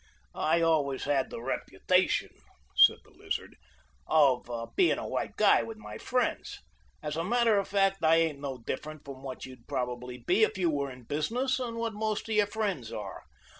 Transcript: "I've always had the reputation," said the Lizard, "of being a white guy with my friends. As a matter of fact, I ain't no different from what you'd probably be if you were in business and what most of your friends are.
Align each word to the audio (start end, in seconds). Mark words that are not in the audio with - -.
"I've 0.33 0.63
always 0.63 1.03
had 1.03 1.29
the 1.29 1.43
reputation," 1.43 2.31
said 2.75 2.97
the 3.03 3.11
Lizard, 3.11 3.55
"of 4.07 4.49
being 4.75 4.97
a 4.97 5.07
white 5.07 5.35
guy 5.37 5.61
with 5.61 5.77
my 5.77 5.99
friends. 5.99 6.57
As 7.03 7.15
a 7.15 7.23
matter 7.23 7.59
of 7.59 7.67
fact, 7.67 8.03
I 8.03 8.15
ain't 8.15 8.39
no 8.39 8.57
different 8.57 9.05
from 9.05 9.21
what 9.21 9.45
you'd 9.45 9.67
probably 9.67 10.17
be 10.17 10.41
if 10.43 10.57
you 10.57 10.71
were 10.71 10.89
in 10.89 11.03
business 11.03 11.59
and 11.59 11.77
what 11.77 11.93
most 11.93 12.27
of 12.27 12.33
your 12.35 12.47
friends 12.47 12.91
are. 12.91 13.25